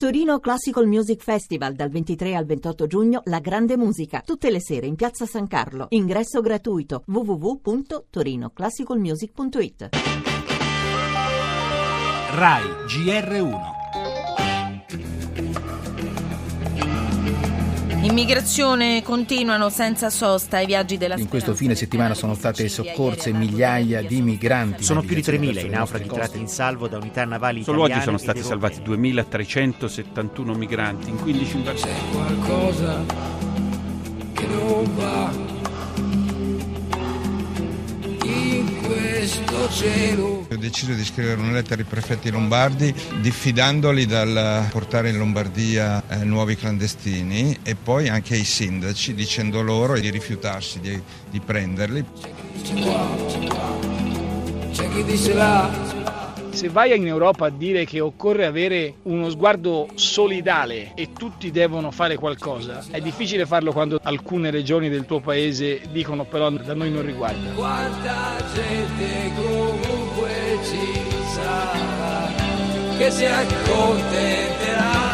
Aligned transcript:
Torino 0.00 0.40
Classical 0.40 0.86
Music 0.86 1.22
Festival 1.22 1.74
dal 1.74 1.90
23 1.90 2.34
al 2.34 2.46
28 2.46 2.86
giugno 2.86 3.20
La 3.24 3.38
Grande 3.38 3.76
Musica, 3.76 4.22
tutte 4.24 4.50
le 4.50 4.58
sere 4.58 4.86
in 4.86 4.94
Piazza 4.94 5.26
San 5.26 5.46
Carlo. 5.46 5.88
Ingresso 5.90 6.40
gratuito 6.40 7.02
www.torinoclassicalmusic.it. 7.04 9.88
RAI 12.30 12.62
GR1 12.86 13.79
Immigrazione 18.02 19.02
continuano 19.02 19.68
senza 19.68 20.08
sosta 20.08 20.58
i 20.58 20.64
viaggi 20.64 20.96
della 20.96 21.16
In 21.16 21.28
questo 21.28 21.54
fine 21.54 21.74
settimana 21.74 22.14
sono 22.14 22.34
state 22.34 22.66
soccorse 22.68 23.30
migliaia 23.30 24.00
di 24.00 24.22
migranti. 24.22 24.82
Sono 24.82 25.02
più 25.02 25.14
di 25.14 25.20
3.000 25.20 25.66
i 25.66 25.68
naufraghi 25.68 26.08
tratti 26.08 26.38
in 26.38 26.48
salvo 26.48 26.88
da 26.88 26.96
unità 26.96 27.26
navali 27.26 27.62
Solo 27.62 27.82
oggi 27.82 27.92
italiane 27.92 28.18
sono 28.18 28.18
stati 28.18 28.42
salvati 28.42 28.80
2.371 28.80 30.56
migranti 30.56 31.10
in 31.10 31.18
15 31.18 31.56
imbarcazioni. 31.56 32.10
qualcosa 32.10 33.04
che 34.32 34.46
non 34.46 34.94
va 34.96 35.30
in 38.24 38.80
questo 38.82 39.70
cielo. 39.72 40.46
Ho 40.60 40.62
deciso 40.62 40.92
di 40.92 41.06
scrivere 41.06 41.40
una 41.40 41.52
lettera 41.52 41.80
ai 41.80 41.86
prefetti 41.86 42.30
lombardi 42.30 42.94
diffidandoli 43.22 44.04
dal 44.04 44.68
portare 44.70 45.08
in 45.08 45.16
Lombardia 45.16 46.02
eh, 46.06 46.16
nuovi 46.24 46.54
clandestini 46.54 47.60
e 47.62 47.76
poi 47.76 48.10
anche 48.10 48.34
ai 48.34 48.44
sindaci 48.44 49.14
dicendo 49.14 49.62
loro 49.62 49.98
di 49.98 50.10
rifiutarsi 50.10 50.80
di, 50.80 51.02
di 51.30 51.40
prenderli. 51.40 52.04
Se 56.50 56.68
vai 56.68 56.94
in 56.94 57.06
Europa 57.06 57.46
a 57.46 57.50
dire 57.50 57.86
che 57.86 58.00
occorre 58.00 58.44
avere 58.44 58.96
uno 59.04 59.30
sguardo 59.30 59.88
solidale 59.94 60.92
e 60.94 61.08
tutti 61.16 61.50
devono 61.50 61.90
fare 61.90 62.16
qualcosa, 62.16 62.84
è 62.90 63.00
difficile 63.00 63.46
farlo 63.46 63.72
quando 63.72 63.98
alcune 64.02 64.50
regioni 64.50 64.90
del 64.90 65.06
tuo 65.06 65.20
paese 65.20 65.80
dicono 65.90 66.24
però 66.24 66.50
da 66.50 66.74
noi 66.74 66.90
non 66.90 67.06
riguarda. 67.06 67.48
Sarà 71.34 71.90
che 72.98 73.10
si 73.10 73.24
accontenterà. 73.24 75.08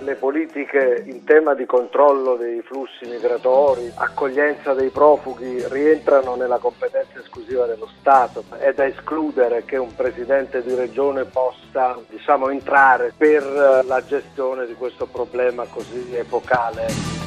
Le 0.00 0.14
politiche 0.16 1.02
in 1.06 1.24
tema 1.24 1.54
di 1.54 1.66
controllo 1.66 2.36
dei 2.36 2.62
flussi 2.62 3.06
migratori, 3.06 3.90
accoglienza 3.94 4.74
dei 4.74 4.90
profughi 4.90 5.62
rientrano 5.68 6.34
nella 6.36 6.58
competenza 6.58 7.18
esclusiva 7.18 7.66
dello 7.66 7.88
Stato. 7.98 8.44
È 8.58 8.72
da 8.72 8.86
escludere 8.86 9.64
che 9.64 9.76
un 9.76 9.94
presidente 9.94 10.62
di 10.62 10.74
regione 10.74 11.24
possa 11.24 11.98
diciamo, 12.08 12.48
entrare 12.50 13.12
per 13.16 13.44
la 13.86 14.04
gestione 14.04 14.66
di 14.66 14.74
questo 14.74 15.06
problema 15.06 15.64
così 15.70 16.14
epocale. 16.14 17.23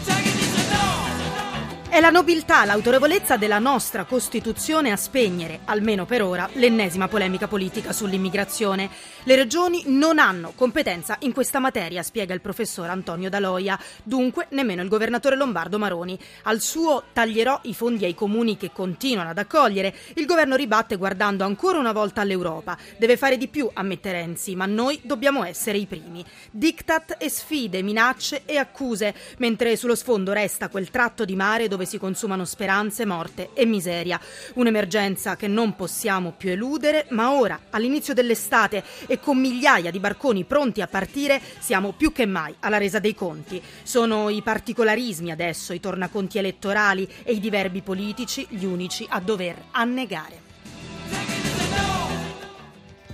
È 1.97 1.99
la 1.99 2.11
nobiltà, 2.11 2.63
l'autorevolezza 2.63 3.37
della 3.37 3.57
nostra 3.57 4.03
Costituzione 4.03 4.91
a 4.91 4.95
spegnere, 4.95 5.61
almeno 5.65 6.05
per 6.05 6.21
ora, 6.21 6.47
l'ennesima 6.53 7.07
polemica 7.07 7.47
politica 7.47 7.91
sull'immigrazione. 7.91 8.87
Le 9.23 9.35
regioni 9.35 9.81
non 9.87 10.19
hanno 10.19 10.53
competenza 10.53 11.15
in 11.21 11.33
questa 11.33 11.57
materia, 11.57 12.03
spiega 12.03 12.35
il 12.35 12.41
professor 12.41 12.87
Antonio 12.87 13.31
Daloia. 13.31 13.79
Dunque, 14.03 14.45
nemmeno 14.51 14.83
il 14.83 14.89
governatore 14.89 15.35
lombardo 15.35 15.79
Maroni. 15.79 16.15
Al 16.43 16.61
suo 16.61 17.05
taglierò 17.13 17.61
i 17.63 17.73
fondi 17.73 18.05
ai 18.05 18.13
comuni 18.13 18.57
che 18.57 18.71
continuano 18.71 19.31
ad 19.31 19.39
accogliere. 19.39 19.91
Il 20.13 20.27
governo 20.27 20.55
ribatte 20.55 20.97
guardando 20.97 21.45
ancora 21.45 21.79
una 21.79 21.93
volta 21.93 22.21
all'Europa. 22.21 22.77
Deve 22.99 23.17
fare 23.17 23.37
di 23.37 23.47
più, 23.47 23.71
ammette 23.73 24.11
Renzi, 24.11 24.55
ma 24.55 24.67
noi 24.67 25.01
dobbiamo 25.03 25.43
essere 25.43 25.79
i 25.79 25.87
primi. 25.87 26.23
Diktat 26.51 27.15
e 27.17 27.27
sfide, 27.27 27.81
minacce 27.81 28.43
e 28.45 28.57
accuse, 28.57 29.15
mentre 29.39 29.75
sullo 29.75 29.95
sfondo 29.95 30.31
resta 30.31 30.69
quel 30.69 30.91
tratto 30.91 31.25
di 31.25 31.35
mare 31.35 31.67
dove 31.67 31.85
si 31.87 31.97
consumano 31.97 32.45
speranze, 32.45 33.05
morte 33.05 33.49
e 33.53 33.65
miseria. 33.65 34.19
Un'emergenza 34.53 35.35
che 35.35 35.47
non 35.47 35.75
possiamo 35.75 36.33
più 36.37 36.51
eludere, 36.51 37.07
ma 37.09 37.31
ora, 37.31 37.59
all'inizio 37.71 38.13
dell'estate 38.13 38.83
e 39.07 39.19
con 39.19 39.39
migliaia 39.39 39.89
di 39.89 39.99
barconi 39.99 40.43
pronti 40.43 40.81
a 40.81 40.87
partire, 40.87 41.41
siamo 41.57 41.93
più 41.93 42.11
che 42.11 42.27
mai 42.27 42.53
alla 42.59 42.77
resa 42.77 42.99
dei 42.99 43.15
conti. 43.15 43.59
Sono 43.81 44.29
i 44.29 44.43
particolarismi 44.43 45.31
adesso, 45.31 45.73
i 45.73 45.79
tornaconti 45.79 46.37
elettorali 46.37 47.07
e 47.23 47.31
i 47.31 47.39
diverbi 47.39 47.81
politici 47.81 48.45
gli 48.49 48.65
unici 48.65 49.07
a 49.09 49.19
dover 49.19 49.55
annegare. 49.71 50.46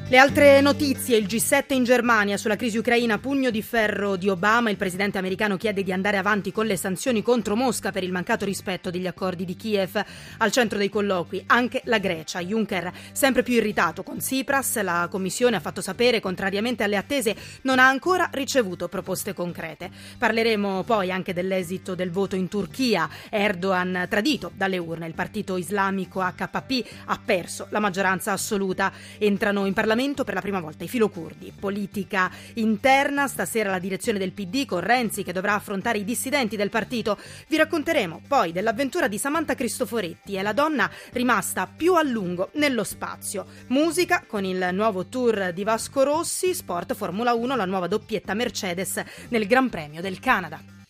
Le 0.10 0.20
altre 0.20 0.62
notizie, 0.62 1.18
il 1.18 1.26
G7 1.26 1.74
in 1.74 1.86
Germania 1.86 2.38
sulla 2.38 2.58
crisi 2.58 2.78
ucraina, 2.78 3.18
pugno 3.18 3.50
di 3.50 3.64
ferro 3.64 4.16
di 4.16 4.30
Obama, 4.30 4.70
il 4.70 4.78
presidente 4.78 5.18
americano 5.18 5.58
chiede 5.58 5.82
di 5.82 5.92
andare 5.92 6.18
avanti 6.18 6.52
con 6.52 6.68
le 6.68 6.78
sanzioni 6.78 7.24
contro 7.24 7.56
Mosca 7.56 7.92
per 7.92 8.04
il 8.04 8.12
mancato 8.12 8.46
rispetto 8.46 8.92
degli 8.92 9.08
accordi 9.08 9.44
di 9.44 9.56
Kiev. 9.56 10.04
Al 10.38 10.52
centro 10.52 10.78
dei 10.78 10.90
colloqui 10.90 11.44
anche 11.48 11.82
la 11.86 11.98
Grecia, 11.98 12.42
Juncker 12.42 12.92
sempre 13.12 13.42
più 13.42 13.56
irritato 13.56 14.04
con 14.04 14.18
Tsipras, 14.18 14.84
la 14.84 15.08
Commissione 15.10 15.56
ha 15.56 15.62
fatto 15.62 15.82
sapere, 15.82 16.20
contrariamente 16.20 16.84
alle 16.84 16.98
attese, 16.98 17.36
non 17.62 17.80
ha 17.80 17.88
ancora 17.88 18.30
ricevuto 18.34 18.90
proposte 18.90 19.34
concrete. 19.34 19.90
Parleremo 20.20 20.84
poi 20.84 21.12
anche 21.12 21.34
dell'esito 21.34 21.96
del 21.96 22.12
voto 22.12 22.36
in 22.36 22.50
Turchia, 22.50 23.10
Erdogan 23.30 24.06
tradito 24.08 24.52
dalle 24.54 24.78
urne, 24.78 25.08
il 25.08 25.16
partito 25.16 25.58
islamico 25.58 26.20
HKP 26.20 26.88
ha 27.06 27.20
perso 27.24 27.66
la 27.72 27.80
maggioranza 27.80 28.32
assoluta, 28.32 28.92
entrano 29.18 29.66
in 29.66 29.74
Parlamento 30.04 30.24
per 30.26 30.34
la 30.34 30.42
prima 30.42 30.60
volta 30.60 30.84
i 30.84 30.90
filocurdi. 30.90 31.54
Politica 31.58 32.30
interna, 32.56 33.28
stasera 33.28 33.70
la 33.70 33.80
direzione 33.80 34.20
del 34.20 34.34
PD 34.34 34.66
con 34.66 34.82
Renzi 34.82 35.24
che 35.24 35.32
dovrà 35.32 35.54
affrontare 35.54 35.98
i 35.98 36.04
dissidenti 36.04 36.58
del 36.58 36.70
partito. 36.70 37.18
Vi 37.48 37.56
racconteremo 37.56 38.22
poi 38.28 38.52
dell'avventura 38.52 39.08
di 39.08 39.18
Samantha 39.18 39.56
Cristoforetti, 39.56 40.36
è 40.36 40.42
la 40.42 40.52
donna 40.52 40.92
rimasta 41.14 41.68
più 41.74 41.96
a 41.96 42.04
lungo 42.04 42.50
nello 42.56 42.84
spazio. 42.84 43.46
Musica 43.68 44.26
con 44.28 44.44
il 44.44 44.70
nuovo 44.74 45.06
tour 45.08 45.54
di 45.54 45.64
Vasco 45.64 46.04
Rossi, 46.04 46.54
sport 46.54 46.94
Formula 46.96 47.34
1, 47.34 47.56
la 47.56 47.66
nuova 47.66 47.88
doppietta 47.88 48.34
Mercedes 48.34 49.02
nel 49.30 49.48
Gran 49.48 49.70
Premio 49.70 50.02
del 50.02 50.20
Canada. 50.20 50.83